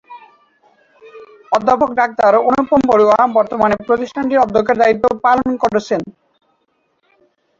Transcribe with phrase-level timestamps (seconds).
[1.51, 6.01] অধ্যাপক ডাক্তার অনুপম বড়ুয়া বর্তমানে প্রতিষ্ঠানটির অধ্যক্ষের দায়িত্ব পালন করছেন।